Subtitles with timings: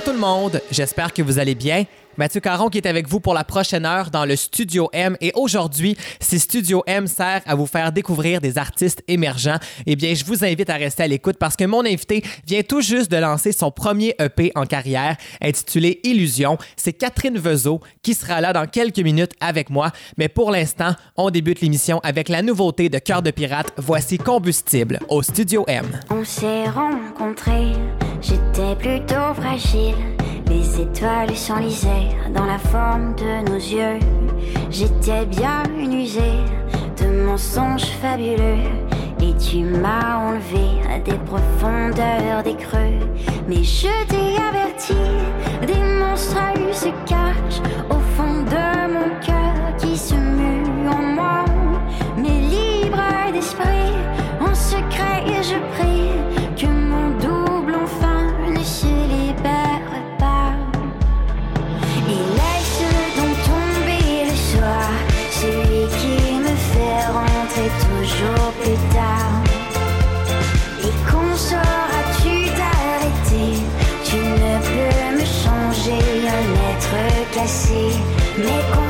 [0.00, 1.84] Bonjour tout le monde, j'espère que vous allez bien.
[2.16, 5.32] Mathieu Caron qui est avec vous pour la prochaine heure dans le Studio M et
[5.34, 10.24] aujourd'hui, si Studio M sert à vous faire découvrir des artistes émergents, eh bien, je
[10.24, 13.52] vous invite à rester à l'écoute parce que mon invité vient tout juste de lancer
[13.52, 16.58] son premier EP en carrière intitulé Illusion.
[16.76, 21.30] C'est Catherine Vezeau qui sera là dans quelques minutes avec moi, mais pour l'instant, on
[21.30, 23.72] débute l'émission avec la nouveauté de Cœur de pirate.
[23.76, 25.86] Voici Combustible au Studio M.
[26.10, 27.72] On s'est rencontrés,
[28.20, 29.89] j'étais plutôt fragile.
[30.48, 33.98] Les étoiles s'enlisaient dans la forme de nos yeux.
[34.70, 36.44] J'étais bien usée
[37.00, 38.64] de mensonges fabuleux.
[39.22, 42.98] Et tu m'as enlevé des profondeurs des creux.
[43.48, 44.94] Mais je t'ai averti,
[45.66, 46.36] des monstres
[46.72, 51.44] se cachent au fond de mon cœur qui se mue en moi.
[52.16, 53.92] Mais libre d'esprit,
[77.40, 78.89] être cassé.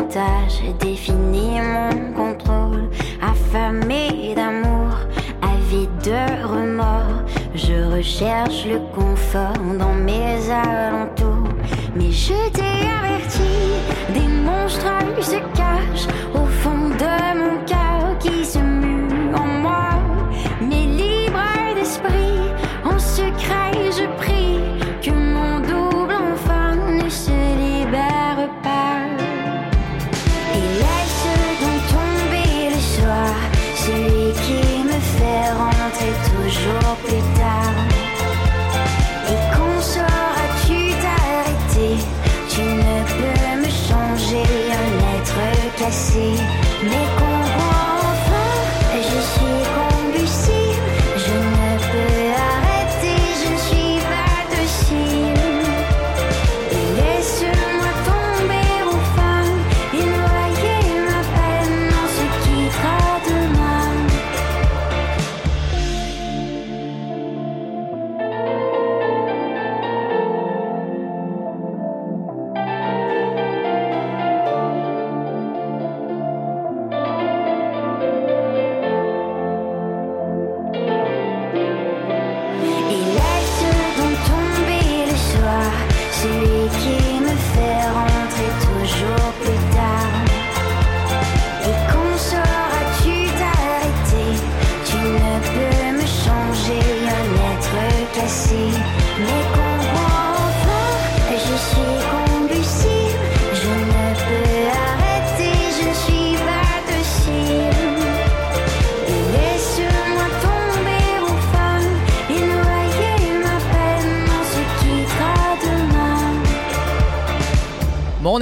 [0.00, 0.62] Davantage.
[0.78, 0.89] Définit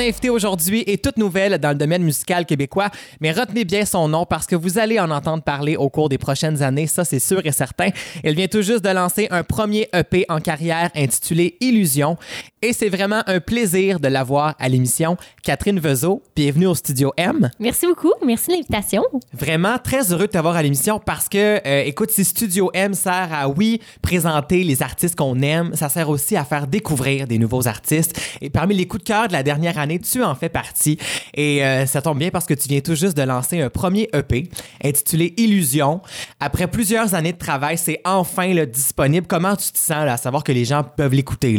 [0.09, 2.89] Mon invité aujourd'hui est toute nouvelle dans le domaine musical québécois,
[3.21, 6.17] mais retenez bien son nom parce que vous allez en entendre parler au cours des
[6.17, 7.91] prochaines années, ça c'est sûr et certain.
[8.25, 12.17] Elle vient tout juste de lancer un premier EP en carrière intitulé Illusion
[12.63, 15.17] et c'est vraiment un plaisir de l'avoir à l'émission.
[15.45, 17.51] Catherine Vezeau, bienvenue au Studio M.
[17.61, 18.13] Merci beaucoup.
[18.25, 19.05] Merci de l'invitation.
[19.33, 23.29] Vraiment très heureux de t'avoir à l'émission parce que, euh, écoute, si Studio M sert
[23.33, 27.69] à, oui, présenter les artistes qu'on aime, ça sert aussi à faire découvrir des nouveaux
[27.69, 28.19] artistes.
[28.41, 30.99] Et parmi les coups de cœur de la dernière année, tu en fais partie.
[31.35, 34.09] Et euh, ça tombe bien parce que tu viens tout juste de lancer un premier
[34.15, 34.49] EP
[34.85, 36.01] intitulé Illusion.
[36.41, 39.27] Après plusieurs années de travail, c'est enfin là, disponible.
[39.27, 41.59] Comment tu te sens à savoir que les gens peuvent l'écouter?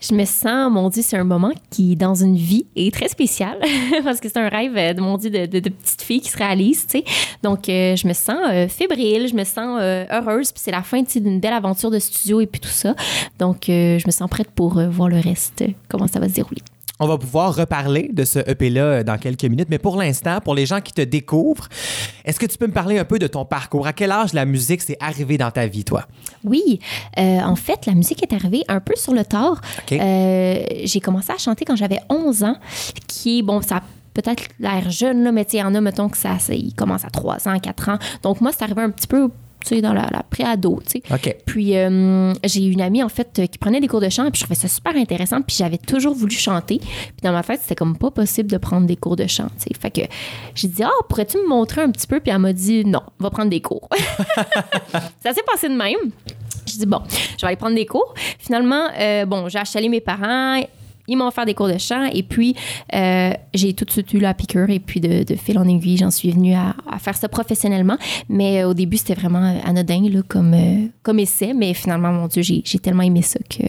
[0.00, 3.58] Je me sens, mon Dieu, c'est un moment qui, dans une vie, est très spécial
[4.04, 6.86] parce que c'est un rêve euh, mon Dieu de, de- petite fille qui se réalise.
[7.42, 8.38] Donc, euh, je me sens
[8.68, 12.46] fébrile, je me sens heureuse, puis c'est la fin d'une belle aventure de studio et
[12.46, 12.94] puis tout ça.
[13.38, 16.62] Donc, je me sens prête pour voir le reste, comment ça va se dérouler.
[17.00, 20.64] On va pouvoir reparler de ce EP-là dans quelques minutes, mais pour l'instant, pour les
[20.64, 21.68] gens qui te découvrent,
[22.24, 23.88] est-ce que tu peux me parler un peu de ton parcours?
[23.88, 26.06] À quel âge la musique s'est arrivée dans ta vie, toi?
[26.44, 26.78] Oui,
[27.18, 29.60] euh, en fait, la musique est arrivée un peu sur le tard.
[29.90, 32.56] Euh, j'ai commencé à chanter quand j'avais 11 ans,
[33.08, 33.82] qui bon, ça a
[34.14, 36.54] peut-être l'air jeune, là, mais tu sais, il y en a, mettons, que ça, ça-
[36.54, 37.98] il commence à 3 ans, 4 ans.
[38.22, 39.30] Donc, moi, c'est arrivé un petit peu,
[39.64, 41.02] tu sais, dans la, la pré-ado, tu sais.
[41.46, 44.38] Puis euh, j'ai une amie en fait euh, qui prenait des cours de chant, puis
[44.40, 46.78] je trouvais ça super intéressant, puis j'avais toujours voulu chanter.
[46.78, 49.64] Puis dans ma tête, c'était comme pas possible de prendre des cours de chant, tu
[49.68, 49.70] sais.
[49.80, 50.02] Fait que
[50.54, 52.20] j'ai dit "Ah, pourrais-tu me montrer un petit peu?
[52.20, 53.88] Puis elle m'a dit "Non, va prendre des cours."
[55.22, 55.96] ça s'est passé de même.
[56.66, 58.14] Je dis bon, je vais aller prendre des cours.
[58.38, 60.60] Finalement, euh, bon, j'ai achalé mes parents.
[61.08, 62.56] Ils m'ont offert des cours de chant et puis
[62.94, 66.10] euh, j'ai tout de suite eu la piqûre et puis de, fil en aiguille, j'en
[66.10, 67.98] suis venue à, faire ça professionnellement.
[68.28, 71.52] Mais euh, au début, c'était vraiment anodin euh, comme essai.
[71.54, 73.64] Mais finalement, mon Dieu, j'ai tellement aimé ça que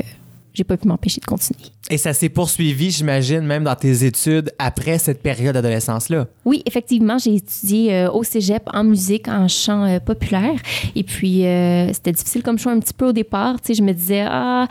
[0.55, 1.59] j'ai pas pu m'empêcher de continuer.
[1.91, 6.25] Et ça s'est poursuivi, j'imagine, même dans tes études après cette période d'adolescence-là.
[6.45, 10.59] Oui, effectivement, j'ai étudié euh, au cégep en musique, en chant euh, populaire.
[10.95, 13.61] Et puis, euh, c'était difficile comme choix un petit peu au départ.
[13.61, 14.67] Tu sais, je me disais, ah,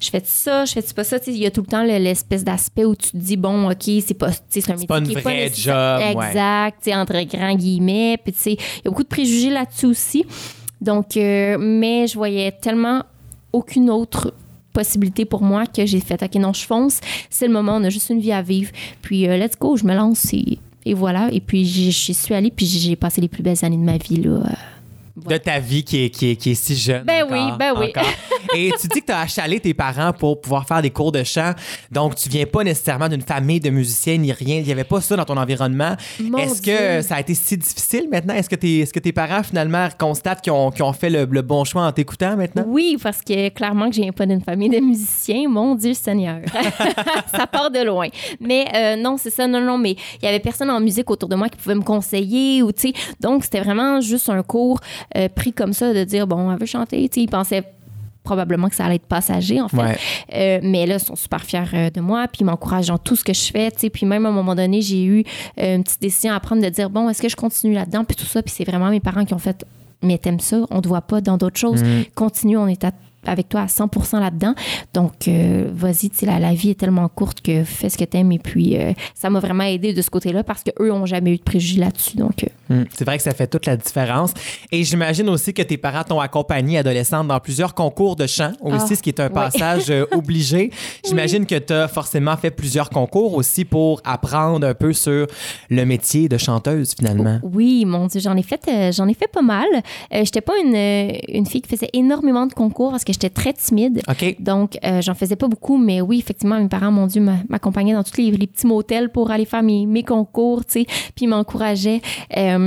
[0.00, 1.18] je fais ça, je fais pas ça.
[1.18, 3.36] Tu sais, il y a tout le temps le- l'espèce d'aspect où tu te dis,
[3.38, 6.00] bon, OK, c'est pas, tu sais, c'est un métier pas une qui est vraie job,
[6.18, 6.26] ouais.
[6.28, 8.18] Exact, tu sais, entre grands guillemets.
[8.22, 10.24] Puis, tu sais, il y a beaucoup de préjugés là-dessus aussi.
[10.80, 13.02] Donc, mais je voyais tellement
[13.52, 14.34] aucune autre
[14.78, 16.22] possibilité pour moi que j'ai fait.
[16.22, 17.00] OK non je fonce.
[17.30, 18.70] C'est le moment on a juste une vie à vivre.
[19.02, 20.58] Puis euh, let's go je me lance et,
[20.94, 21.28] voilà.
[21.32, 24.22] Et puis j'y suis allée puis j'ai passé les plus belles années de ma vie
[24.22, 24.42] là
[25.26, 27.04] De ta vie qui est, qui est, qui est si jeune.
[27.04, 27.92] Ben encore, oui, ben oui.
[28.56, 31.22] Et tu dis que tu as achalé tes parents pour pouvoir faire des cours de
[31.22, 31.52] chant.
[31.90, 34.56] Donc, tu viens pas nécessairement d'une famille de musiciens ni rien.
[34.58, 35.96] Il n'y avait pas ça dans ton environnement.
[36.38, 38.34] Est-ce que ça a été si difficile maintenant?
[38.34, 41.42] Est-ce que, tes- est-ce que tes parents, finalement, constatent qu'ils ont, ont fait le, le
[41.42, 42.64] bon choix en t'écoutant maintenant?
[42.66, 45.48] Oui, parce que clairement que je viens pas d'une famille de musiciens.
[45.48, 46.40] Mon Dieu Seigneur.
[47.34, 48.08] ça part de loin.
[48.40, 49.46] Mais euh, non, c'est ça.
[49.46, 51.82] Non, non, mais il y avait personne en musique autour de moi qui pouvait me
[51.82, 52.92] conseiller ou, tu sais.
[53.20, 54.80] Donc, c'était vraiment juste un cours
[55.16, 57.08] euh, pris comme ça de dire, bon, elle veut chanter.
[57.08, 57.64] Tu sais, ils pensaient
[58.24, 59.76] probablement que ça allait être passager, en fait.
[59.78, 59.96] Ouais.
[60.34, 63.16] Euh, mais là, ils sont super fiers euh, de moi, puis ils m'encouragent dans tout
[63.16, 63.90] ce que je fais, tu sais.
[63.90, 65.24] Puis même à un moment donné, j'ai eu
[65.56, 68.26] une petite décision à prendre de dire, bon, est-ce que je continue là-dedans, puis tout
[68.26, 68.42] ça.
[68.42, 69.64] Puis c'est vraiment mes parents qui ont fait,
[70.02, 71.82] mais t'aimes ça, on te voit pas dans d'autres choses.
[72.14, 72.92] Continue, on est à-
[73.26, 74.54] avec toi à 100% là-dedans.
[74.94, 78.04] Donc, euh, vas-y, tu sais, la, la vie est tellement courte que fais ce que
[78.04, 78.30] t'aimes.
[78.32, 81.36] Et puis, euh, ça m'a vraiment aidé de ce côté-là parce qu'eux ont jamais eu
[81.36, 82.16] de préjugés là-dessus.
[82.16, 82.84] Donc, euh, Hmm.
[82.94, 84.32] C'est vrai que ça fait toute la différence.
[84.70, 88.86] Et j'imagine aussi que tes parents t'ont accompagné adolescente dans plusieurs concours de chant aussi,
[88.92, 89.32] Ah, ce qui est un oui.
[89.34, 90.70] passage euh, obligé.
[91.06, 95.26] J'imagine que tu as forcément fait plusieurs concours aussi pour apprendre un peu sur
[95.70, 97.38] le métier de chanteuse finalement.
[97.42, 99.66] Oui, mon Dieu, j'en ai fait, euh, j'en ai fait pas mal.
[100.12, 103.30] Euh, j'étais pas une, euh, une fille qui faisait énormément de concours parce que j'étais
[103.30, 104.02] très timide.
[104.08, 104.36] OK.
[104.40, 107.94] Donc, euh, j'en faisais pas beaucoup, mais oui, effectivement, mes parents, mon Dieu, m'a- m'accompagnaient
[107.94, 110.84] dans tous les, les petits motels pour aller faire mes, mes concours, tu sais,
[111.14, 112.00] puis ils m'encourageaient.
[112.36, 112.57] Euh,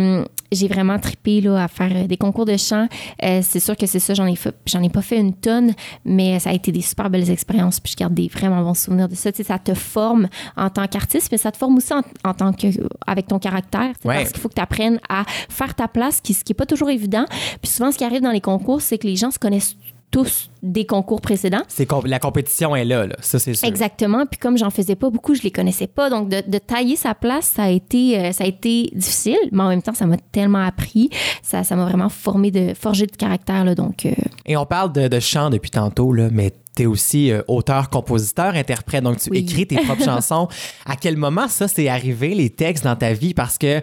[0.52, 2.88] j'ai vraiment trippé là, à faire euh, des concours de chant.
[3.24, 5.74] Euh, c'est sûr que c'est ça, j'en ai, fait- j'en ai pas fait une tonne,
[6.04, 9.08] mais ça a été des super belles expériences, puis je garde des vraiment bons souvenirs
[9.08, 9.32] de ça.
[9.32, 10.28] Tu sais, ça te forme
[10.58, 12.68] en tant qu'artiste, mais ça te forme aussi en, en tant que
[13.08, 13.92] avec ton caractère.
[14.04, 14.16] Ouais.
[14.18, 16.66] Parce qu'il faut que tu apprennes à faire ta place, qui, ce qui est pas
[16.66, 17.26] toujours évident.
[17.62, 19.76] Puis souvent, ce qui arrive dans les concours, c'est que les gens se connaissent
[20.12, 21.62] tous des concours précédents.
[21.68, 23.16] C'est com- la compétition est là, là.
[23.22, 23.68] ça c'est sûr.
[23.68, 24.26] Exactement.
[24.26, 26.10] Puis comme j'en faisais pas beaucoup, je les connaissais pas.
[26.10, 29.64] Donc de, de tailler sa place, ça a été euh, ça a été difficile, mais
[29.64, 31.10] en même temps, ça m'a tellement appris.
[31.42, 33.74] Ça ça m'a vraiment formé de forgé de caractère là.
[33.74, 34.12] Donc euh,
[34.46, 37.90] Et on parle de, de chant depuis tantôt, là, mais tu es aussi euh, auteur,
[37.90, 39.40] compositeur, interprète, donc tu Oui.
[39.40, 40.48] écris tes propres chansons.
[40.86, 43.34] À quel moment ça s'est arrivé, les textes dans ta vie?
[43.34, 43.82] Parce que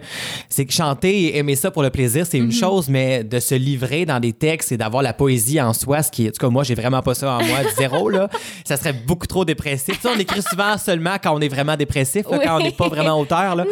[0.49, 3.55] c'est que chanter et aimer ça pour le plaisir, c'est une chose, mais de se
[3.55, 6.39] livrer dans des textes et d'avoir la poésie en soi, ce qui est, en tout
[6.45, 8.29] cas, moi, j'ai vraiment pas ça en moi, zéro, là.
[8.65, 9.95] Ça serait beaucoup trop dépressif.
[9.95, 12.45] Tu sais, on écrit souvent seulement quand on est vraiment dépressif, là, Oui.
[12.45, 13.65] quand on n'est pas vraiment auteur, là.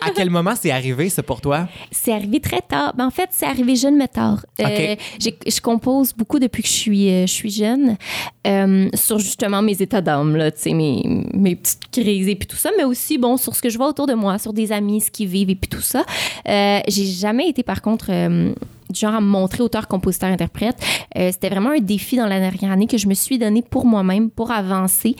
[0.00, 1.68] À quel moment c'est arrivé, ça, pour toi?
[1.90, 2.94] c'est arrivé très tard.
[2.96, 4.44] Ben, en fait, c'est arrivé jeune mais tard.
[4.60, 7.96] Euh, je compose beaucoup depuis que je suis, euh, je suis jeune
[8.46, 11.02] euh, sur justement mes états d'âme, là, tu sais, mes,
[11.34, 13.88] mes petites crises et puis tout ça, mais aussi, bon, sur ce que je vois
[13.88, 16.04] autour de moi, sur des amis, ce qu'ils vivent et puis tout ça.
[16.48, 18.52] Euh, j'ai jamais été, par contre, euh,
[18.90, 20.76] du genre à me montrer auteur, compositeur, interprète.
[21.16, 23.86] Euh, C'était vraiment un défi dans la dernière année que je me suis donné pour
[23.86, 25.16] moi-même, pour avancer,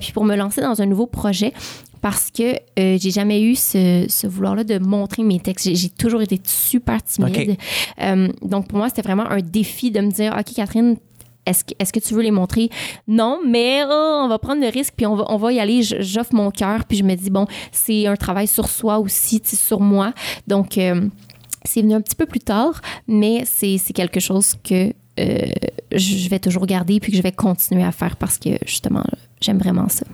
[0.00, 1.52] puis pour me lancer dans un nouveau projet
[2.02, 5.74] parce que euh, j'ai jamais eu ce, ce vouloir-là de montrer mes textes.
[5.74, 7.56] J'ai- toujours été super timide.
[8.00, 10.96] Euh, donc, pour moi, c'était vraiment un défi de me dire, OK, Catherine,
[11.46, 12.68] est-ce que, est-ce que tu veux les montrer?
[13.08, 15.82] Non, mais oh, on va prendre le risque, puis on va, on va y aller.
[15.82, 19.80] J'offre mon cœur, puis je me dis, bon, c'est un travail sur soi aussi, sur
[19.80, 20.12] moi.
[20.46, 21.08] Donc, euh,
[21.64, 25.38] c'est venu un petit peu plus tard, mais c'est c'est quelque chose que euh,
[25.92, 29.04] je vais toujours garder, puis que je vais continuer à faire parce que, justement,
[29.40, 30.04] j'aime vraiment ça.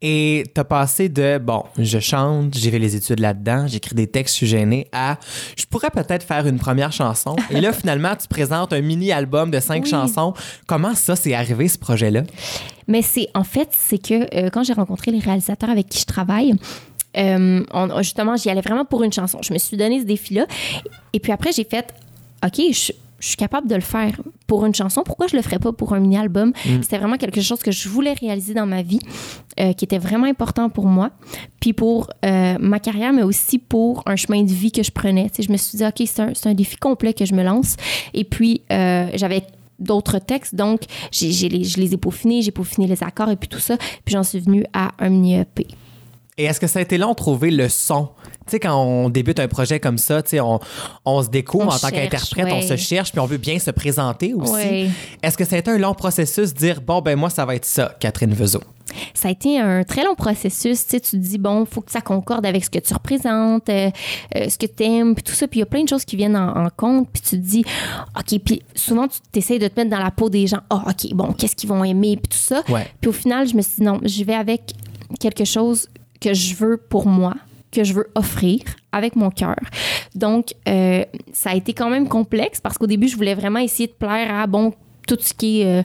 [0.00, 4.34] Et t'as passé de, bon, je chante, j'ai fait les études là-dedans, j'écris des textes,
[4.34, 5.18] je suis gênée, à,
[5.56, 7.34] je pourrais peut-être faire une première chanson.
[7.50, 9.90] Et là, finalement, tu présentes un mini-album de cinq Oui.
[9.90, 10.34] chansons.
[10.68, 12.22] Comment ça s'est arrivé, ce projet-là?
[12.86, 16.06] Mais c'est en fait, c'est que euh, quand j'ai rencontré les réalisateurs avec qui je
[16.06, 16.54] travaille,
[17.16, 19.40] euh, on- justement, j'y allais vraiment pour une chanson.
[19.42, 20.46] Je me suis donné ce défi-là.
[21.12, 21.92] Et puis après, j'ai fait
[22.46, 25.02] OK, je, je suis capable de le faire pour une chanson.
[25.04, 26.52] Pourquoi je le ferais pas pour un mini-album?
[26.82, 29.00] C'était vraiment quelque chose que je voulais réaliser dans ma vie,
[29.60, 31.10] euh, qui était vraiment important pour moi.
[31.60, 35.28] Puis pour euh, ma carrière, mais aussi pour un chemin de vie que je prenais.
[35.30, 37.34] Tu sais, je me suis dit, OK, c'est un, c'est un défi complet que je
[37.34, 37.76] me lance.
[38.14, 39.42] Et puis, euh, j'avais
[39.80, 40.82] d'autres textes, donc
[41.12, 43.76] j'ai, j'ai les- je les ai peaufinés, j'ai peaufiné les accords et puis tout ça.
[44.04, 45.66] Puis j'en suis venue à un mini E EP.
[46.38, 48.08] Et est-ce que ça a été long de trouver le son?
[48.46, 50.60] Tu sais, quand on débute un projet comme ça, tu sais, on,
[51.04, 53.70] on se découvre On en tant qu'interprète, on se cherche, puis on veut bien se
[53.70, 54.52] présenter aussi.
[54.52, 54.90] Ouais.
[55.22, 57.56] Est-ce que ça a été un long processus de dire, bon, ben moi, ça va
[57.56, 58.62] être ça, Catherine Vezeau?
[59.14, 60.84] ça a été un très long processus.
[60.84, 63.68] Tu sais, tu te dis, bon, faut que ça concorde avec ce que tu représentes,
[63.68, 63.90] euh,
[64.36, 65.46] euh, ce que tu aimes, puis tout ça.
[65.46, 67.08] Puis il y a plein de choses qui viennent en, en compte.
[67.12, 67.64] Puis tu te dis,
[68.18, 70.60] OK, puis souvent, tu essaies de te mettre dans la peau des gens.
[70.70, 72.62] Ah, OK, bon, qu'est-ce qu'ils vont aimer, puis tout ça.
[72.68, 72.86] Ouais.
[73.00, 74.72] Puis au final, je me suis dit, non, je vais avec
[75.20, 75.88] quelque chose
[76.20, 77.34] que je veux pour moi
[77.70, 78.60] que je veux offrir
[78.92, 79.56] avec mon cœur.
[80.14, 83.86] Donc, euh, ça a été quand même complexe parce qu'au début, je voulais vraiment essayer
[83.86, 84.72] de plaire à, bon,
[85.06, 85.80] tout ce qui est...
[85.80, 85.82] euh,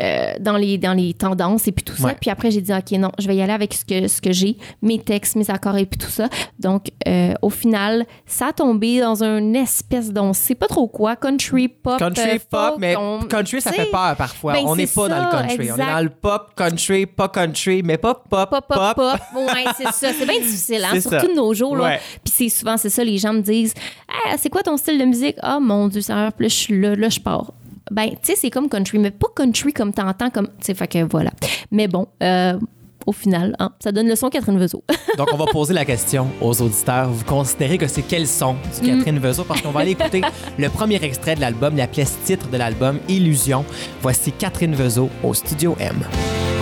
[0.00, 2.08] euh, dans, les, dans les tendances et puis tout ça.
[2.08, 2.16] Ouais.
[2.20, 4.32] Puis après, j'ai dit, OK, non, je vais y aller avec ce que, ce que
[4.32, 6.28] j'ai, mes textes, mes accords et puis tout ça.
[6.58, 11.16] Donc, euh, au final, ça a tombé dans une espèce dont c'est pas trop quoi,
[11.16, 11.98] country pop.
[11.98, 14.52] Country euh, pop, mais on- country, ça fait peur parfois.
[14.54, 15.56] ben, on n'est pas dans le ça, country.
[15.58, 15.92] On est exact.
[15.92, 18.66] dans le pop, country, pas country, mais pas pop, Pop, pop.
[18.68, 19.20] pop, pop.
[19.36, 20.12] Ouais, c'est ça.
[20.18, 21.26] C'est bien difficile, hein, surtout ça.
[21.28, 21.76] de nos jours.
[21.76, 21.84] Là.
[21.84, 22.00] Ouais.
[22.24, 23.74] Puis c'est souvent, c'est ça, les gens me disent
[24.08, 26.94] Ah, c'est quoi ton style de musique Ah, mon Dieu, ça là, je suis là,
[26.96, 27.52] là, je pars.
[27.90, 30.46] Ben, tu sais, c'est comme country, mais pas country comme t'entends, comme.
[30.58, 31.30] Tu sais, fait que voilà.
[31.70, 32.58] Mais bon, euh,
[33.06, 34.82] au final, hein, ça donne le son Catherine Vezeau.
[35.18, 37.10] Donc, on va poser la question aux auditeurs.
[37.10, 38.96] Vous considérez que c'est quel son du Mm.
[38.98, 39.44] Catherine Vezeau?
[39.44, 40.22] Parce qu'on va aller écouter
[40.58, 43.64] le premier extrait de l'album, la pièce titre de l'album, Illusion.
[44.00, 46.02] Voici Catherine Vezeau au Studio M.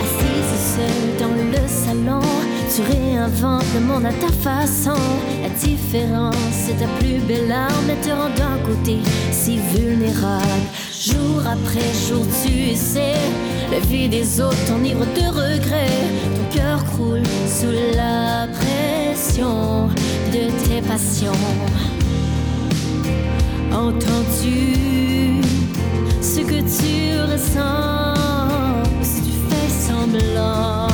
[0.01, 2.21] Assise seule dans le salon,
[2.75, 4.99] tu réinventes le monde à ta façon.
[5.41, 8.97] La différence, c'est ta plus belle arme, elle te rend d'un côté
[9.31, 10.43] si vulnérable.
[11.05, 13.15] Jour après jour, tu sais,
[13.69, 15.99] la vie des autres t'enivre de regrets.
[16.33, 19.89] Ton cœur croule sous la pression
[20.31, 21.33] de tes passions.
[23.73, 25.41] Entends-tu
[26.21, 28.13] ce que tu ressens?
[29.01, 30.92] Si tu fais semblant?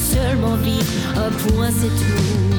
[0.00, 0.84] Seulement vivre,
[1.16, 2.50] un point c'est tout.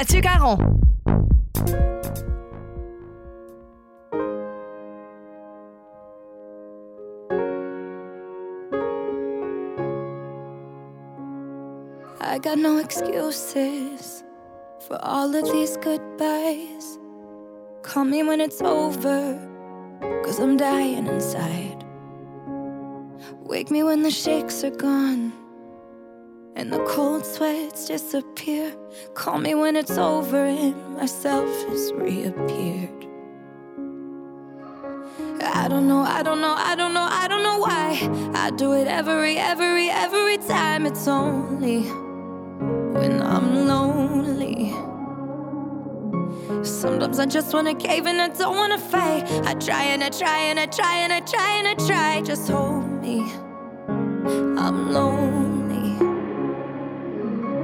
[0.00, 0.58] Mathieu Caron.
[12.18, 14.24] I got no excuses
[14.88, 16.98] for all of these goodbyes.
[17.82, 19.38] Call me when it's over,
[20.24, 21.84] cause I'm dying inside.
[23.42, 25.39] Wake me when the shakes are gone
[26.56, 28.74] and the cold sweats disappear.
[29.14, 32.90] Call me when it's over and myself has reappeared.
[35.42, 38.32] I don't know, I don't know, I don't know, I don't know why.
[38.34, 40.86] I do it every, every, every time.
[40.86, 44.72] It's only when I'm lonely.
[46.64, 49.30] Sometimes I just wanna cave and I don't wanna fight.
[49.46, 52.22] I try and I try and I try and I try and I try.
[52.22, 53.20] Just hold me.
[54.58, 55.49] I'm lonely.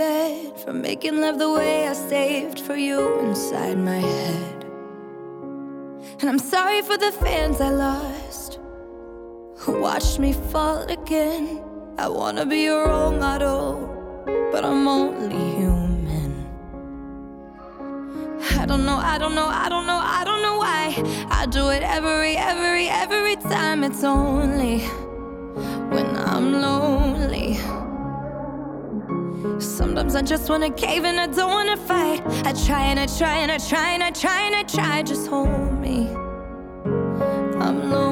[0.00, 4.64] bed, for making love the way I saved for you inside my head.
[6.20, 8.58] And I'm sorry for the fans I lost,
[9.58, 11.62] who watched me fall again.
[11.98, 13.66] I wanna be your role model,
[14.50, 16.32] but I'm only human.
[18.62, 20.84] I don't know, I don't know, I don't know, I don't know why.
[21.40, 23.84] I do it every, every, every time.
[23.84, 24.78] It's only
[25.94, 27.60] when I'm lonely.
[29.60, 32.22] Sometimes I just wanna cave and I don't wanna fight.
[32.46, 35.02] I try and I try and I try and I try and I try.
[35.02, 35.48] Just hold
[35.80, 36.08] me.
[37.60, 38.09] I'm lonely.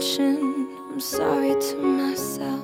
[0.00, 2.58] I'm sorry to myself.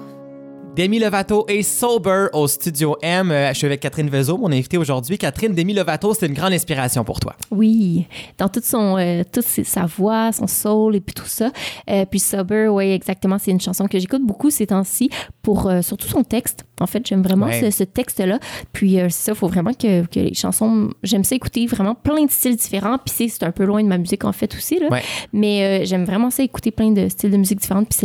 [0.74, 3.30] Demi Lovato est sober au studio M.
[3.30, 5.18] Euh, Je suis avec Catherine Vezo, mon invitée aujourd'hui.
[5.18, 7.34] Catherine, Demi Lovato, c'est une grande inspiration pour toi.
[7.50, 8.06] Oui,
[8.38, 11.50] dans toute son, euh, toute sa voix, son soul et puis tout ça.
[11.90, 15.10] Euh, puis Sober, oui, exactement, c'est une chanson que j'écoute beaucoup ces temps-ci
[15.42, 16.64] pour euh, surtout son texte.
[16.80, 17.70] En fait, j'aime vraiment Ouais.
[17.70, 18.38] ce, ce texte-là.
[18.72, 21.94] Puis euh, c'est ça, il faut vraiment que, que les chansons, j'aime ça écouter vraiment
[21.94, 22.98] plein de styles différents.
[22.98, 24.88] Puis c'est- un peu loin de ma musique en fait aussi là.
[24.88, 25.02] Ouais.
[25.32, 27.84] Mais euh, j'aime vraiment ça écouter plein de styles de musique différents.
[27.84, 27.98] Puis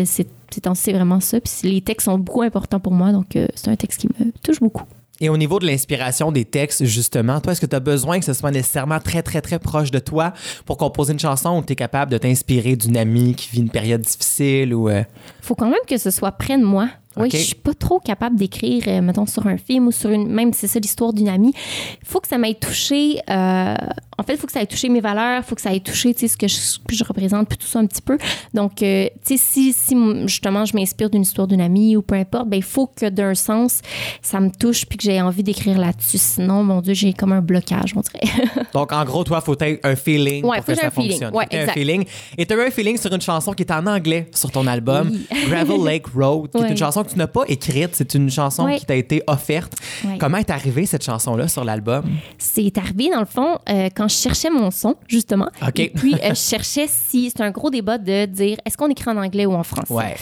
[0.75, 1.39] c'est vraiment ça.
[1.41, 4.31] Puis les textes sont beaucoup importants pour moi, donc euh, c'est un texte qui me
[4.43, 4.83] touche beaucoup.
[5.23, 8.25] Et au niveau de l'inspiration des textes, justement, toi, est-ce que tu as besoin que
[8.25, 10.33] ce soit nécessairement très, très, très proche de toi
[10.65, 13.69] pour composer une chanson ou tu es capable de t'inspirer d'une amie qui vit une
[13.69, 14.89] période difficile ou.
[14.89, 15.03] euh,
[15.41, 16.89] faut quand même que ce soit près de moi.
[17.17, 17.31] Oui, OK.
[17.33, 20.27] je suis pas trop capable d'écrire, euh, mettons, sur un film ou sur une.
[20.29, 21.53] Même si c'est ça l'histoire d'une amie.
[22.01, 23.19] Il faut que ça m'ait touché.
[23.29, 23.75] euh,
[24.17, 25.79] en fait, il faut que ça ait touché mes valeurs, il faut que ça ait
[25.79, 26.55] touché, ce que je,
[26.87, 28.17] que je représente, puis tout ça un petit peu.
[28.53, 29.95] Donc, euh, tu sais, si,
[30.27, 33.33] justement je m'inspire d'une histoire d'une amie ou peu importe, ben il faut que d'un
[33.33, 33.81] sens,
[34.21, 36.19] ça me touche puis que j'ai envie d'écrire là-dessus.
[36.19, 38.47] Sinon, mon Dieu, j'ai comme un blocage, on dirait.
[38.73, 40.87] Donc, en gros, toi, faut que t'aies un feeling Ouais, pour faut que que ça
[40.87, 41.09] un feeling.
[41.11, 41.33] fonctionne.
[41.35, 41.73] Ouais, Faut t'aies un exact.
[41.79, 42.05] feeling.
[42.37, 44.67] Et tu as eu un feeling sur une chanson qui est en anglais sur ton
[44.67, 45.11] album,
[45.47, 47.89] Gravel Lake Road, qui est une chanson que tu n'as pas écrite.
[47.93, 49.73] C'est une chanson qui t'a été offerte.
[50.19, 52.03] Comment est arrivée cette chanson-là sur l'album?
[52.37, 55.47] C'est arrivé, dans le fond, euh, quand je cherchais mon son, justement.
[55.75, 57.29] Et puis, euh, je cherchais si.
[57.29, 59.93] C'est un gros débat de dire est-ce qu'on écrit en anglais ou en français?
[59.93, 60.15] Ouais.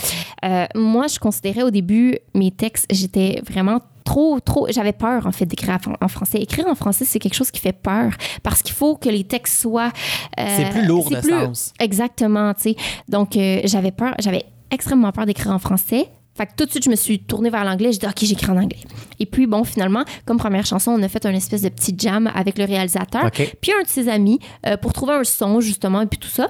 [0.44, 4.68] Euh, moi, je considérais au début mes textes, j'étais vraiment trop, trop.
[4.70, 6.40] J'avais peur, en fait, d'écrire en- français.
[6.40, 8.12] Écrire en français, c'est quelque chose qui fait peur
[8.44, 9.92] parce qu'il faut que les textes soient.
[10.38, 11.74] C'est plus lourd de plus- sens.
[11.80, 12.76] Exactement, tu sais.
[13.08, 16.08] Donc, j'avais peur, j'avais extrêmement peur d'écrire en français.
[16.40, 17.92] Fait que tout de suite, je me suis tournée vers l'anglais.
[17.92, 18.80] J'ai dit, OK, j'écris en anglais.
[19.20, 22.32] Et puis, bon, finalement, comme première chanson, on a fait un espèce de petit jam
[22.34, 23.26] avec le réalisateur.
[23.60, 26.48] Puis un de ses amis euh, pour trouver un son, justement, et puis tout ça.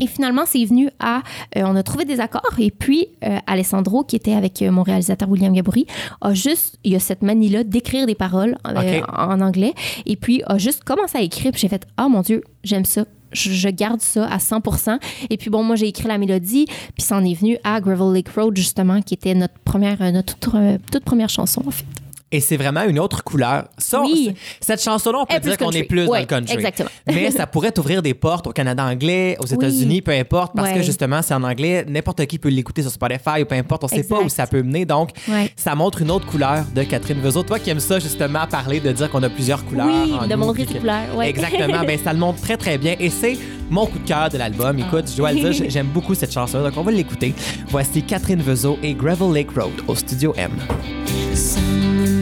[0.00, 1.22] Et finalement, c'est venu à.
[1.56, 2.54] euh, on a trouvé des accords.
[2.60, 5.86] Et puis, euh, Alessandro, qui était avec euh, mon réalisateur William Gabouri,
[6.20, 6.78] a juste.
[6.84, 9.74] Il y a cette manie-là d'écrire des paroles en anglais.
[10.06, 11.50] Et puis, a juste commencé à écrire.
[11.50, 13.04] Puis j'ai fait Ah mon Dieu, j'aime ça.
[13.32, 14.98] Je, garde ça à 100%
[15.30, 16.66] Et puis, bon, moi, j'ai écrit la mélodie.
[16.66, 20.10] Puis, ça en est venu à Gravel Lake Road, justement, qui était notre première, euh,
[20.10, 21.84] notre euh, toute première chanson, en fait.
[22.30, 23.64] Et c'est vraiment une autre couleur.
[23.78, 24.34] Ça, Oui.
[24.60, 26.54] cette chanson-là, on peut dire qu'on est plus dans le country.
[26.54, 26.90] exactement.
[27.06, 30.82] Mais ça pourrait t'ouvrir des portes au Canada anglais, aux États-Unis, peu importe, parce que
[30.82, 31.86] justement, c'est en anglais.
[31.88, 33.84] N'importe qui peut l'écouter sur Spotify ou peu importe.
[33.84, 34.84] On sait pas où ça peut mener.
[34.84, 35.50] Donc, Ouais.
[35.56, 37.42] ça montre une autre couleur de Catherine Vezeau.
[37.44, 39.86] Toi qui aimes ça, justement, parler de dire qu'on a plusieurs couleurs.
[39.86, 41.30] Oui, en de nous, montrer que- couleurs, ouais.
[41.30, 41.82] Exactement.
[41.86, 42.94] ben, ça le montre très, très bien.
[43.00, 43.38] Et c'est
[43.70, 44.78] mon coup de cœur de l'album.
[44.78, 46.62] Écoute, je dois le dire, j'ai- j'aime beaucoup cette chanson.
[46.62, 47.34] Donc, on va l'écouter.
[47.68, 50.50] Voici Catherine Vezeau et Gravel Lake Road au Studio M.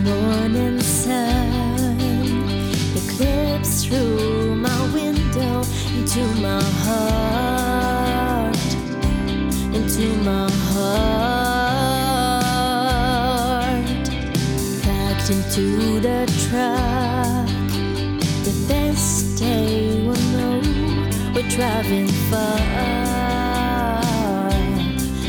[0.07, 1.99] Morning sun
[2.95, 5.65] eclipse through my window
[5.99, 8.57] into my heart,
[9.75, 11.67] into my heart,
[14.85, 17.49] packed into the truck.
[18.45, 20.61] The best day will know
[21.35, 22.59] we're driving far,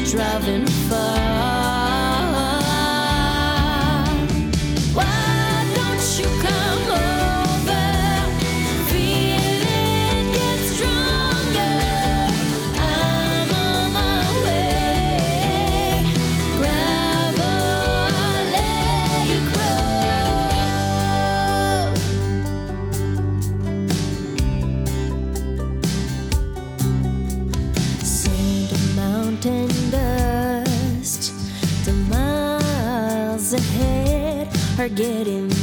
[0.05, 1.56] driving far.
[34.77, 35.56] forgetting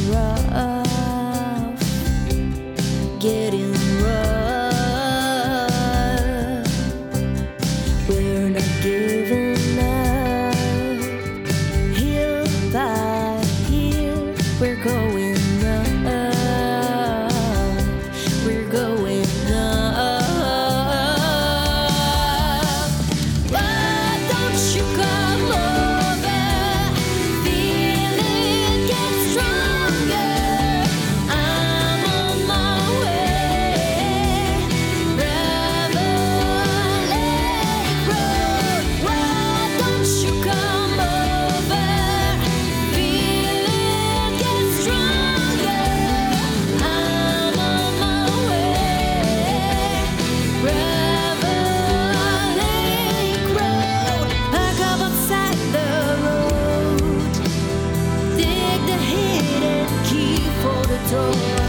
[61.14, 61.63] strong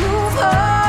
[0.00, 0.79] croise à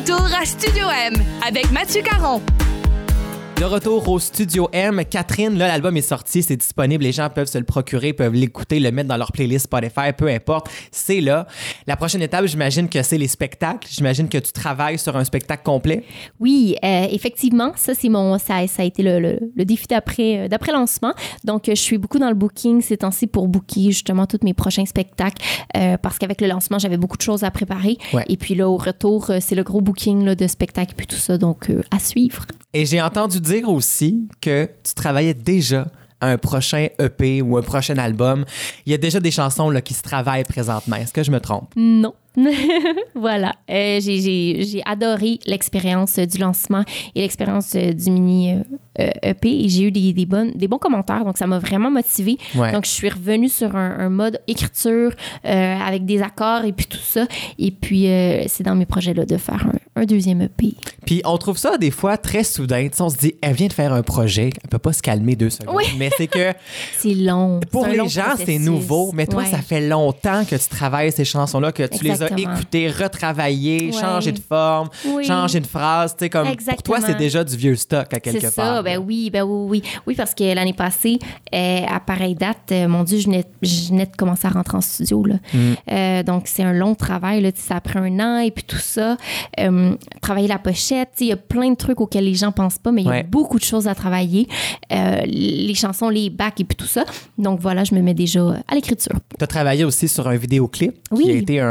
[0.00, 1.12] retour à Studio M
[1.46, 2.40] avec Mathieu Caron.
[3.60, 7.46] De retour au Studio M, Catherine, là, l'album est sorti, c'est disponible, les gens peuvent
[7.46, 11.46] se le procurer, peuvent l'écouter, le mettre dans leur playlist Spotify, peu importe, c'est là.
[11.86, 13.86] La prochaine étape, j'imagine que c'est les spectacles.
[13.90, 16.04] J'imagine que tu travailles sur un spectacle complet.
[16.40, 20.38] Oui, euh, effectivement, ça c'est mon, ça, ça a été le, le- le défi d'après,
[20.38, 21.12] euh, d'après lancement.
[21.44, 24.54] Donc, euh, je suis beaucoup dans le booking ces temps-ci pour booker justement tous mes
[24.54, 25.44] prochains spectacles
[25.76, 27.98] euh, parce qu'avec le lancement, j'avais beaucoup de choses à préparer.
[28.14, 28.24] Ouais.
[28.30, 31.36] Et puis là, au retour, c'est le gros booking là, de spectacles puis tout ça,
[31.36, 32.46] donc à suivre.
[32.72, 35.86] Et j'ai entendu dire aussi que tu travaillais déjà
[36.20, 38.44] à un prochain EP ou un prochain album.
[38.86, 40.96] Il y a déjà des chansons là, qui se travaillent présentement.
[40.96, 41.70] Est-ce que je me trompe?
[41.76, 42.14] Non.
[43.14, 43.52] voilà.
[43.70, 48.62] Euh, j'ai- j'ai j'ai adoré l'expérience du lancement et l'expérience euh, du mini euh,
[49.00, 51.24] euh, EP et j'ai eu des, des, bonnes, des bons commentaires.
[51.24, 52.38] Donc, ça m'a vraiment motivée.
[52.54, 52.72] Ouais.
[52.72, 55.12] Donc, je suis revenue sur un, un mode écriture
[55.44, 57.26] euh, avec des accords et puis tout ça.
[57.58, 59.66] Et puis, euh, c'est dans mes projets là de faire
[59.96, 60.74] un, un deuxième EP.
[61.06, 62.88] Puis on trouve ça des fois très soudain.
[62.88, 65.02] Tu sais, on se dit, elle vient de faire un projet, elle peut pas se
[65.02, 65.74] calmer deux secondes.
[65.76, 65.84] Oui.
[65.98, 66.52] Mais c'est que
[66.98, 67.60] C'est long.
[67.70, 69.10] pour les long gens, c'est nouveau.
[69.12, 69.46] Mais toi, Ouais.
[69.48, 72.54] ça fait longtemps que tu travailles ces chansons-là, que tu les les as Exactement.
[73.84, 73.92] Ouais.
[73.92, 75.24] changées de forme, Oui.
[75.24, 76.14] changé une phrase.
[76.16, 76.96] Tu sais, comme pour toi, Exactement.
[77.06, 78.76] c'est déjà du vieux stock à quelque C'est part.
[78.76, 79.90] ça, ben oui, ben oui, oui.
[80.06, 81.18] Oui, parce que l'année passée,
[81.54, 84.76] euh, à pareille date, euh, mon Dieu, je venais, je venais de commencer à rentrer
[84.76, 85.24] en studio.
[85.24, 85.36] Là.
[85.52, 85.58] Mm.
[85.90, 87.40] Euh, donc, c'est un long travail.
[87.40, 89.16] Là, ça a pris un an et puis tout ça.
[89.58, 92.92] Euh, travailler la pochette, il y a plein de trucs auxquels les gens pensent pas,
[92.92, 93.22] mais il y a Ouais.
[93.22, 94.46] beaucoup de choses à travailler.
[94.90, 97.04] Les chansons, les bacs et puis tout ça.
[97.38, 99.14] Donc, voilà, je me mets déjà à l'écriture.
[99.38, 101.24] Tu as travaillé aussi sur un vidéoclip Oui.
[101.24, 101.66] qui a été un,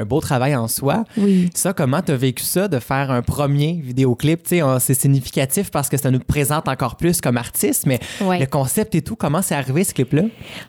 [0.00, 1.04] un beau travail en soi.
[1.16, 1.50] Oui.
[1.54, 4.42] Ça, comment tu as vécu ça de faire un premier vidéoclip?
[4.44, 8.00] Tu sais, on- c'est significatif parce que ça nous présente encore plus comme artiste, mais
[8.20, 8.38] Ouais.
[8.38, 10.22] le concept et tout, comment c'est arrivé ce clip-là?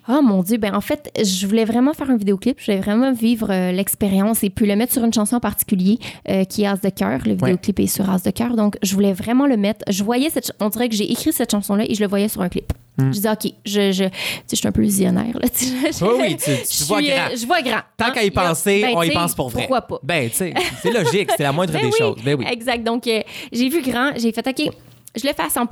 [0.10, 3.14] Oh mon Dieu, ben en fait, je voulais vraiment faire un vidéoclip, je voulais vraiment
[3.14, 6.00] vivre euh, l'expérience et puis le mettre sur une chanson en particulier
[6.30, 7.20] euh, qui est As de cœur.
[7.26, 9.84] Le vidéoclip est sur As de cœur, donc je voulais vraiment le mettre.
[9.90, 12.42] Je voyais cette, on dirait que j'ai écrit cette chanson-là et je le voyais sur
[12.42, 12.72] un clip.
[12.98, 14.04] Je disais, OK, je, je,
[14.50, 15.50] je suis un peu visionnaire, là.
[15.50, 17.28] tu sais, Oui, oui, tu- tu je vois suis, grand.
[17.36, 17.82] je vois grand.
[17.98, 18.12] Tant hein.
[18.12, 19.62] qu'à y penser, ben, on y pense pour vrai.
[19.62, 20.00] Pourquoi pas?
[20.04, 22.18] Ben, tu sais, c'est logique, c'est la moindre Ben des oui, choses.
[22.24, 22.46] Ben oui.
[22.50, 22.84] Exact.
[22.84, 24.70] Donc, euh, j'ai vu grand, j'ai fait OK.
[25.16, 25.68] Je le fais à 100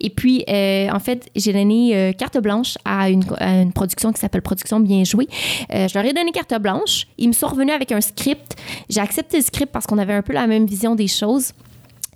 [0.00, 4.12] Et puis, euh, en fait, j'ai donné euh, carte blanche à une, à une production
[4.12, 5.26] qui s'appelle Production Bien Jouée.
[5.72, 7.06] Euh, je leur ai donné carte blanche.
[7.16, 8.56] Ils me sont revenus avec un script.
[8.90, 11.52] J'ai accepté le script parce qu'on avait un peu la même vision des choses.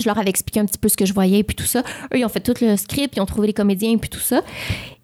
[0.00, 1.80] Je leur avais expliqué un petit peu ce que je voyais et puis tout ça.
[2.12, 4.20] Eux, ils ont fait tout le script, ils ont trouvé les comédiens et puis tout
[4.20, 4.42] ça.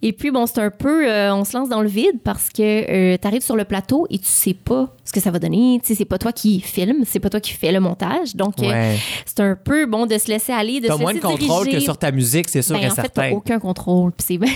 [0.01, 3.15] Et puis, bon, c'est un peu, euh, on se lance dans le vide parce que
[3.17, 5.79] tu arrives sur le plateau et tu sais pas ce que ça va donner.
[5.83, 8.35] Tu sais, c'est pas toi qui filme, c'est pas toi qui fais le montage.
[8.35, 8.97] Donc, euh, Ouais.
[9.25, 11.63] c'est un peu bon de se laisser aller, de T'as se moins de laisser contrôle
[11.63, 11.77] diriger.
[11.79, 13.29] que sur ta musique, c'est sûr Ben, et en fait, certain.
[13.29, 14.11] t'as aucun contrôle.
[14.11, 14.49] Puis c'est bien,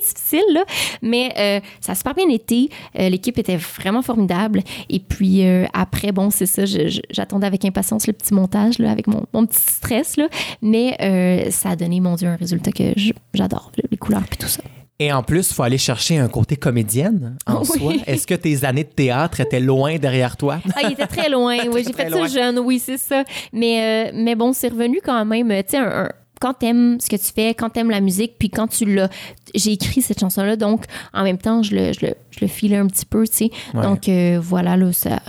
[0.00, 0.64] difficile, là.
[1.02, 2.70] Mais euh, ça a super bien été.
[2.98, 4.62] Euh, L'équipe était vraiment formidable.
[4.88, 6.62] Et puis euh, après, bon, c'est ça.
[7.10, 10.28] J'attendais avec impatience le petit montage, là, avec mon, mon petit stress, là.
[10.62, 12.94] Mais euh, ça a donné, mon Dieu, un résultat que
[13.34, 13.72] j'adore.
[13.90, 14.62] Les couleurs puis tout ça.
[15.02, 17.66] Et en plus, il faut aller chercher un côté comédienne en Oui.
[17.66, 17.92] soi.
[18.06, 20.60] Est-ce que tes années de théâtre étaient loin derrière toi?
[20.76, 21.56] Ah, il était très loin.
[21.72, 22.28] Oui, j'ai fait loin.
[22.28, 23.24] ça jeune, oui, c'est ça.
[23.52, 25.48] Mais, euh, mais bon, c'est revenu quand même.
[25.48, 26.08] Tu sais, un- un-
[26.40, 29.08] quand t'aimes ce que tu fais, quand t'aimes la musique, puis quand tu l'as.
[29.54, 32.76] J'ai écrit cette chanson-là, donc en même temps, je le, je le, je le filais
[32.76, 33.50] un petit peu, tu sais.
[33.74, 33.82] Ouais.
[33.82, 35.20] Donc euh, voilà, là, ça,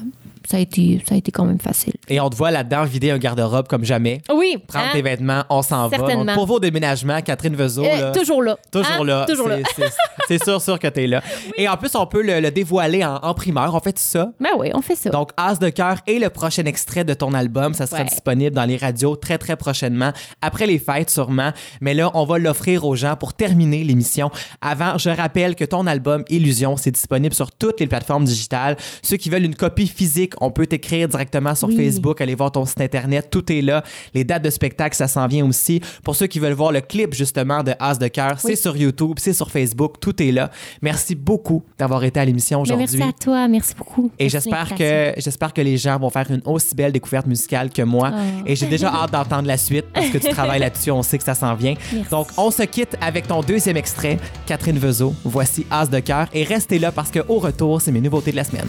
[0.52, 1.94] ça, a été, ça a été quand même facile.
[2.10, 4.22] Et on te voit là-dedans vider un garde-robe comme jamais.
[4.34, 4.90] Oui, Prendre hein?
[4.94, 5.98] tes vêtements, on s'en va.
[5.98, 6.26] Certainement.
[6.26, 8.58] Donc, pour vos déménagements, Catherine Vezeau, Euh, là, toujours là.
[8.72, 9.04] Toujours Hein?
[9.06, 9.26] là.
[9.28, 9.58] Toujours là.
[10.28, 11.22] C'est- sûr, sûr que t'es là.
[11.58, 13.74] Et en plus, on peut le, le dévoiler en, en primeur.
[13.76, 14.32] On fait ça.
[14.40, 15.10] Ben oui, on fait ça.
[15.10, 18.08] Donc, As de cœur et le prochain extrait de ton album, ça sera Ouais.
[18.08, 20.12] disponible dans les radios très, très prochainement,
[20.42, 21.52] après les fêtes sûrement.
[21.82, 24.32] Mais là, on va l'offrir aux gens pour terminer l'émission.
[24.62, 28.78] Avant, je rappelle que ton album Illusion, c'est disponible sur toutes les plateformes digitales.
[29.04, 31.78] Ceux qui veulent une copie physique, on peut t'écrire directement sur Oui.
[31.78, 33.84] Facebook, aller voir ton site internet, tout est là.
[34.14, 35.82] Les dates de spectacle, ça s'en vient aussi.
[36.04, 39.14] Pour ceux qui veulent voir le clip justement de As de cœur, c'est sur YouTube,
[39.20, 40.50] c'est sur Facebook, tout est là.
[40.82, 43.00] Merci beaucoup d'avoir été à l'émission Ben, aujourd'hui.
[43.00, 44.12] merci à toi, merci beaucoup.
[44.20, 47.82] Et j'espère que j'espère que les gens vont faire une aussi belle découverte musicale que
[47.84, 48.12] moi.
[48.14, 48.44] Oh.
[48.46, 51.24] Et j'ai déjà hâte d'entendre la suite parce que tu travailles là-dessus, on sait que
[51.24, 51.76] ça s'en vient.
[51.94, 52.10] Merci.
[52.10, 55.14] Donc on se quitte avec ton deuxième extrait, Catherine Vezeau.
[55.24, 58.38] Voici As de cœur et restez là parce que au retour, c'est mes nouveautés de
[58.38, 58.68] la semaine.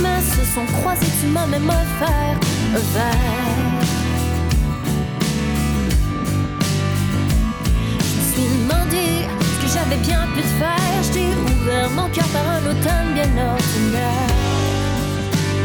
[0.00, 2.36] Chemins se sont croisés, tu m'as même offert
[2.74, 3.14] un verre.
[7.98, 9.06] Je me suis demandé
[9.40, 13.14] ce que j'avais bien pu te faire, je t'ai ouvert mon cœur par un automne
[13.14, 14.34] bien ordinaire.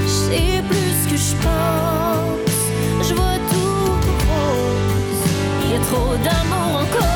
[0.03, 2.61] Je sais plus que je pense,
[3.07, 3.91] je vois tout
[4.27, 5.25] rose,
[5.63, 7.14] il y a trop d'amour en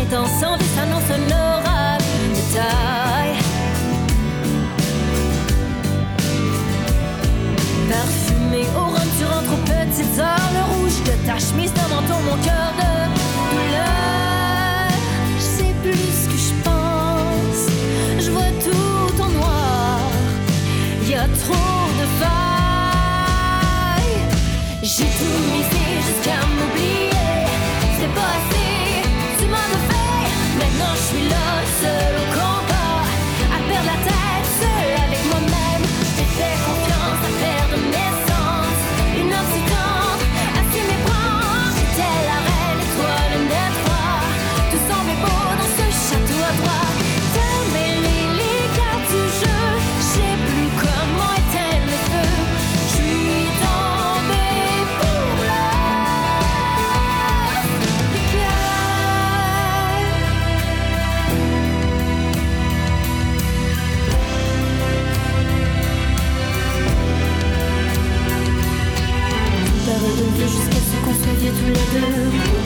[0.00, 1.69] Printemps sans vie un orage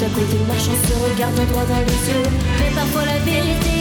[0.04, 2.28] à côté marchant se regardant droit dans les yeux.
[2.60, 3.73] Mais parfois la vérité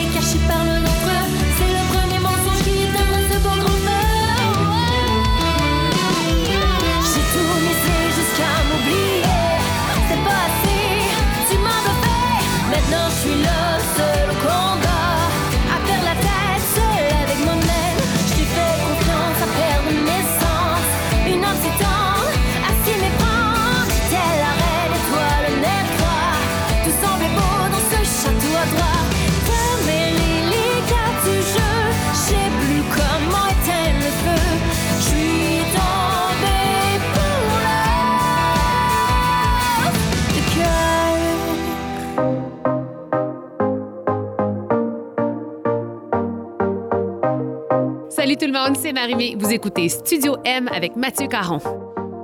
[48.80, 49.36] C'est Marie-Mé.
[49.38, 51.60] Vous écoutez Studio M avec Mathieu Caron.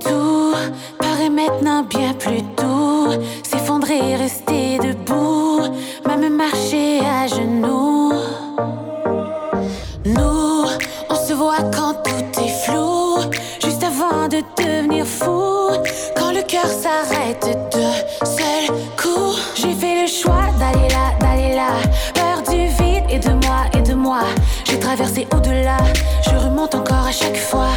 [0.00, 0.54] Tout
[0.98, 3.12] paraît maintenant bien plus doux.
[3.42, 5.60] S'effondrer, rester debout,
[6.08, 8.12] même marcher à genoux.
[10.06, 10.64] Nous,
[11.10, 13.18] on se voit quand tout est flou,
[13.62, 15.68] juste avant de devenir fou.
[16.16, 18.19] Quand le cœur s'arrête de
[25.00, 25.78] J'ai traversé au-delà,
[26.24, 27.68] je remonte encore à chaque fois.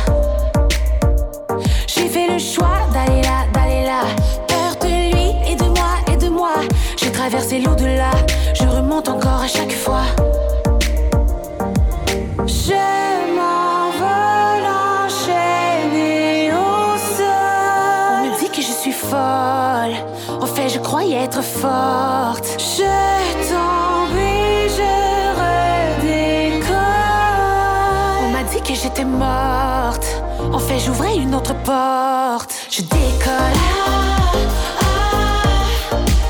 [30.80, 32.54] J'ouvrais une autre porte.
[32.70, 33.60] Je décolle.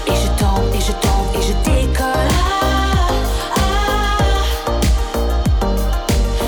[0.07, 2.33] Et je tombe, et je tombe, et je décolle.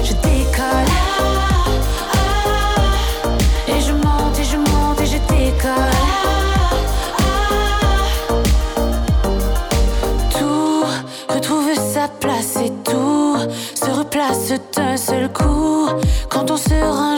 [0.03, 0.91] Je décolle.
[3.67, 5.95] Et je monte, et je monte, et je décolle.
[10.37, 10.83] Tout
[11.33, 13.37] retrouve sa place et tout
[13.73, 15.87] se replace d'un seul coup
[16.29, 17.17] quand on se rend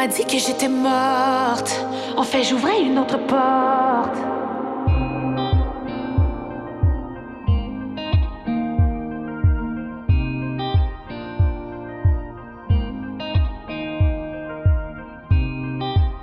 [0.00, 1.70] m'a dit que j'étais morte.
[2.16, 4.16] En fait, j'ouvrais une autre porte.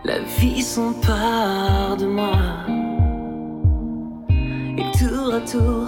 [0.04, 2.40] La vie s'empare de moi.
[4.80, 5.88] Et tour à tour,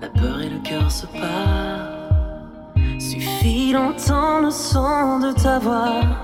[0.00, 1.88] la peur et le cœur se parent.
[3.00, 6.21] Suffit d'entendre le son de ta voix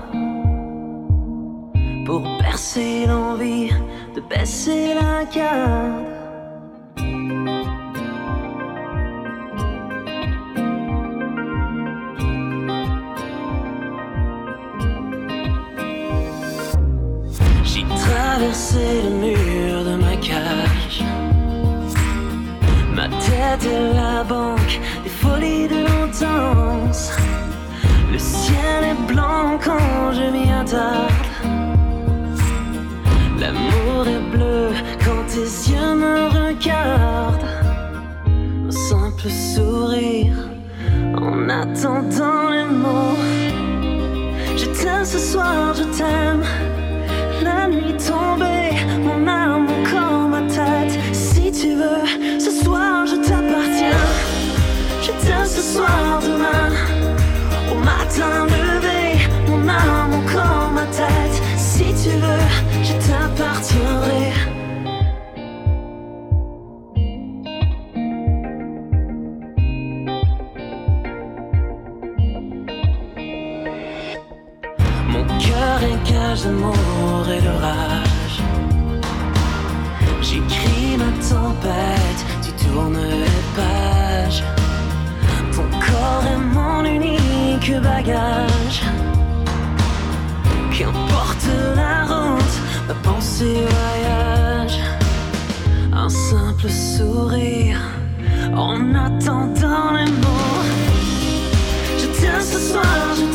[3.07, 3.69] l'envie
[4.15, 6.05] de baisser la garde.
[17.63, 21.03] J'ai traversé le mur de ma cage.
[22.95, 27.11] Ma tête est la banque des folies de l'entence.
[28.11, 31.18] Le ciel est blanc quand je m'y attaque.
[41.61, 43.17] attendant les mots.
[44.55, 46.43] Je t'aime ce soir, je t'aime.
[47.43, 48.71] La nuit tombée,
[49.05, 50.97] mon âme, mon corps, ma tête.
[51.13, 54.05] Si tu veux, ce soir je t'appartiens.
[55.01, 56.08] Je t'aime ce soir.
[76.39, 77.49] nuages d'amour et de.
[80.21, 84.43] J'écris ma tempête, tu tournes les pages.
[85.53, 88.83] Ton corps est mon unique bagage.
[90.71, 92.55] Qu'importe la route,
[92.87, 94.79] ma pensée voyage.
[95.91, 97.81] Un simple sourire
[98.55, 100.63] en attendant les mots.
[101.97, 102.85] Je tiens ce soir,
[103.15, 103.28] je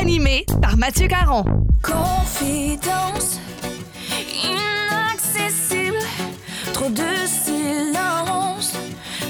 [0.00, 1.44] Animé par Mathieu Caron.
[1.82, 3.38] Confidence
[4.42, 5.98] inaccessible,
[6.72, 8.72] trop de silence,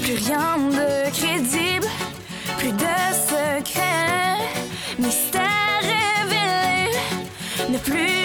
[0.01, 1.87] plus rien de crédible,
[2.57, 4.37] plus de secret,
[4.97, 6.95] mystère révélé,
[7.69, 8.20] ne plus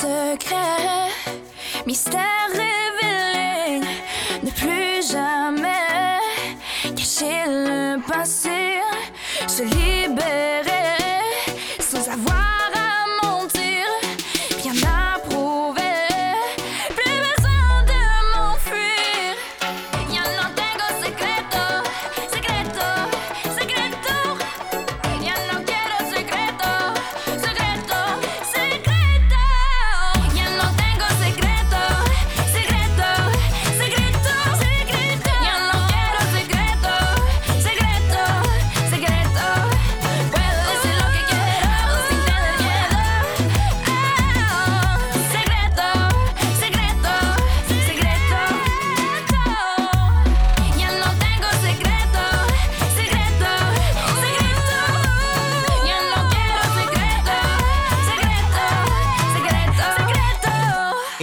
[0.00, 1.10] secret,
[1.86, 2.48] mystère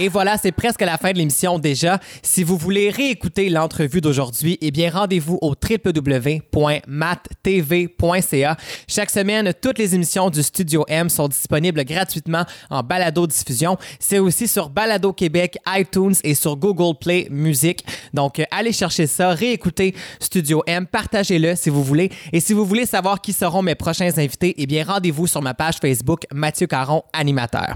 [0.08, 2.00] Et voilà, c'est presque la fin de l'émission déjà.
[2.22, 6.46] Si vous voulez réécouter l'entrevue d'aujourd'hui, eh bien, rendez-vous au www.mattv.ca.
[8.86, 13.76] Chaque semaine, toutes les émissions du Studio M sont disponibles gratuitement en balado-diffusion.
[14.00, 17.84] C'est aussi sur Balado Québec, iTunes et sur Google Play Music.
[18.14, 22.10] Donc, euh, allez chercher ça, réécoutez Studio M, partagez-le si vous voulez.
[22.32, 25.52] Et si vous voulez savoir qui seront mes prochains invités, eh bien, rendez-vous sur ma
[25.52, 27.74] page Facebook Mathieu Caron, animateur.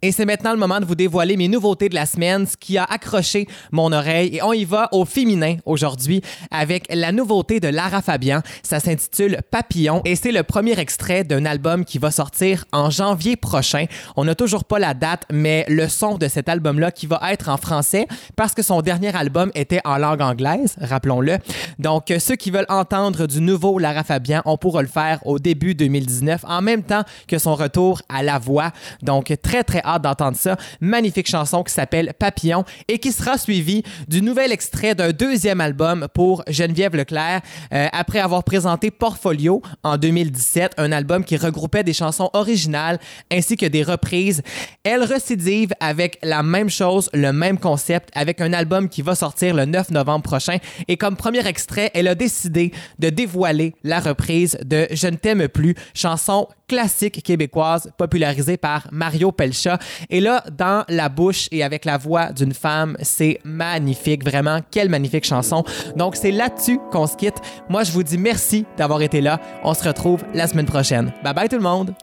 [0.00, 2.84] Et c'est maintenant le moment de vous dévoiler mes de la semaine, ce qui a
[2.84, 4.36] accroché mon oreille.
[4.36, 8.40] Et on y va au féminin aujourd'hui avec la nouveauté de Lara Fabian.
[8.62, 13.36] Ça s'intitule Papillon et c'est le premier extrait d'un album qui va sortir en janvier
[13.36, 13.86] prochain.
[14.16, 17.48] On n'a toujours pas la date, mais le son de cet album-là qui va être
[17.48, 18.06] en français
[18.36, 21.38] parce que son dernier album était en langue anglaise, rappelons-le.
[21.78, 25.74] Donc, ceux qui veulent entendre du nouveau Lara Fabian, on pourra le faire au début
[25.74, 28.72] 2019 en même temps que son retour à la voix.
[29.02, 30.56] Donc, très, très hâte d'entendre ça.
[30.80, 36.08] Magnifique chanson qui s'appelle Papillon et qui sera suivie du nouvel extrait d'un deuxième album
[36.14, 37.42] pour Geneviève Leclerc
[37.74, 42.98] euh, après avoir présenté Portfolio en 2017, un album qui regroupait des chansons originales
[43.30, 44.42] ainsi que des reprises.
[44.84, 49.54] Elle récidive avec la même chose, le même concept, avec un album qui va sortir
[49.54, 50.56] le 9 novembre prochain.
[50.88, 55.48] Et comme premier extrait, elle a décidé de dévoiler la reprise de Je ne t'aime
[55.48, 59.78] plus, chanson classique québécoise popularisée par Mario Pelcha.
[60.08, 64.88] Et là, dans la bouche et avec la voix d'une femme, c'est magnifique, vraiment, quelle
[64.88, 65.64] magnifique chanson.
[65.96, 67.36] Donc, c'est là-dessus qu'on se quitte.
[67.68, 69.40] Moi, je vous dis merci d'avoir été là.
[69.64, 71.12] On se retrouve la semaine prochaine.
[71.24, 71.94] Bye bye tout le monde.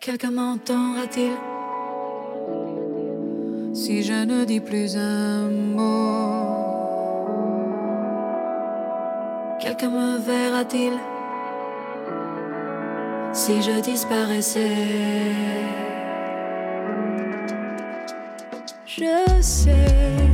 [0.00, 1.32] Quelqu'un m'entendra-t-il
[3.72, 6.58] si je ne dis plus un mot?
[9.60, 10.92] Quelqu'un me verra-t-il
[13.32, 14.60] si je disparaissais?
[18.98, 20.28] Je sais,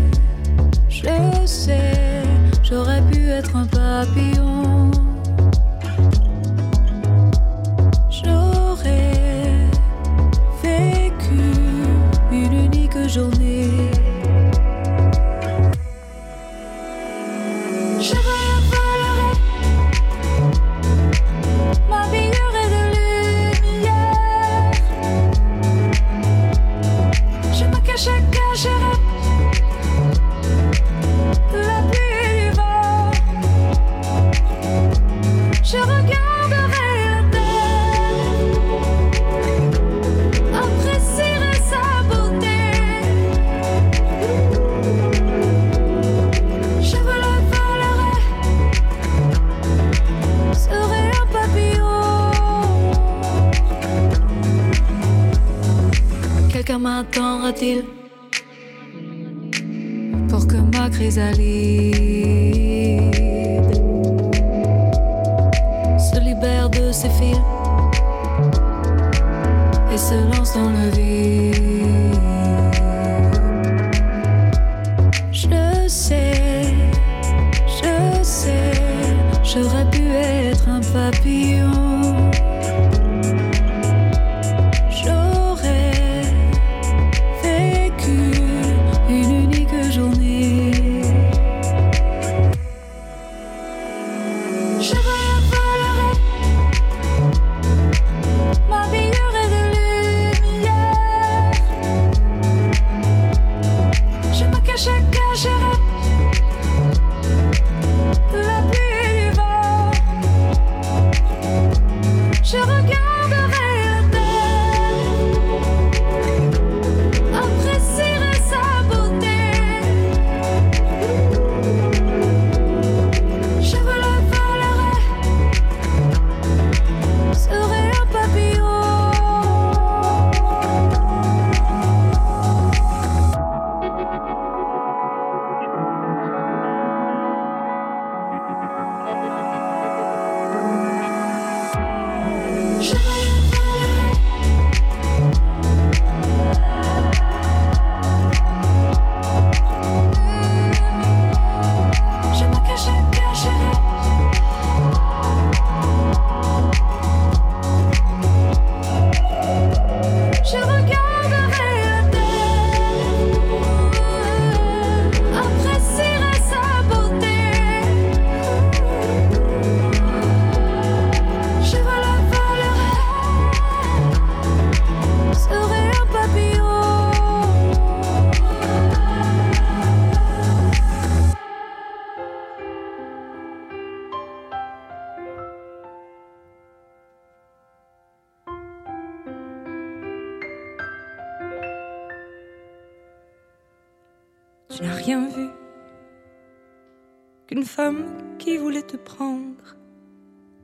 [0.88, 1.06] je
[1.46, 2.22] sais,
[2.64, 4.90] j'aurais pu être un papillon.
[8.10, 9.68] J'aurais
[10.60, 11.40] vécu
[12.32, 13.57] une unique journée.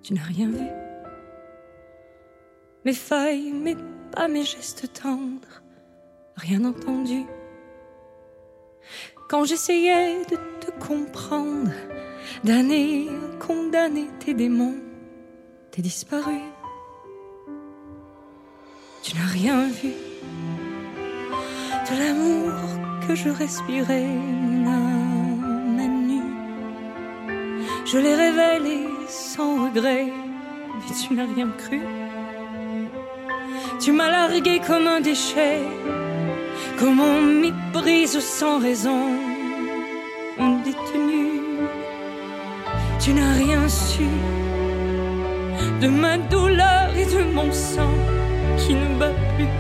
[0.05, 0.67] Tu n'as rien vu.
[2.85, 3.75] Mes failles, mes
[4.13, 5.63] pas, mes gestes tendres.
[6.37, 7.25] Rien entendu.
[9.31, 11.71] Quand j'essayais de te comprendre,
[12.45, 13.09] d'années
[13.41, 14.77] condamner tes démons,
[15.71, 16.39] t'es disparu.
[19.03, 19.93] Tu n'as rien vu
[21.89, 22.53] de l'amour
[23.09, 24.07] que je respirais,
[27.95, 31.81] Je l'ai révélé sans regret, mais tu n'as rien cru.
[33.79, 35.61] Tu m'as largué comme un déchet,
[36.77, 39.01] comme on méprise sans raison,
[40.41, 41.41] un détenu.
[42.99, 44.09] Tu n'as rien su
[45.81, 47.95] de ma douleur et de mon sang
[48.59, 49.55] qui ne bat plus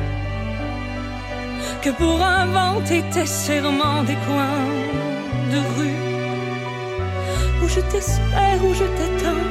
[1.82, 4.64] que pour inventer tes serments des coins
[5.53, 6.13] de rue
[7.64, 9.46] où je t'espère, où je t'attends.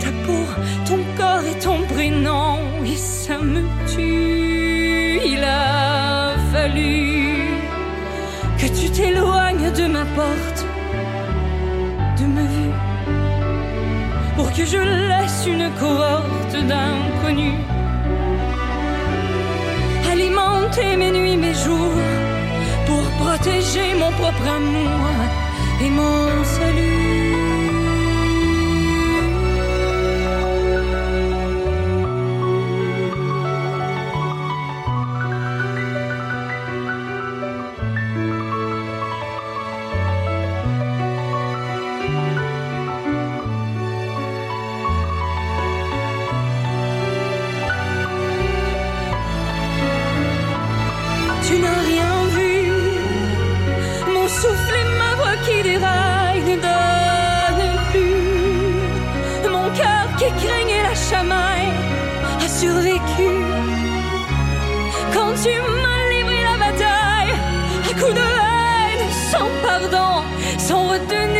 [0.00, 0.44] Ta peau,
[0.88, 3.62] ton corps et ton prénom, et ça me
[3.92, 5.20] tue.
[5.32, 7.48] Il a fallu
[8.58, 10.60] que tu t'éloignes de ma porte,
[12.20, 12.76] de ma vue,
[14.36, 17.60] pour que je laisse une cohorte d'inconnus
[20.12, 22.00] alimenter mes nuits, mes jours,
[22.86, 25.34] pour protéger mon propre amour
[25.82, 26.93] et mon salut.
[70.94, 71.33] Sans retenue,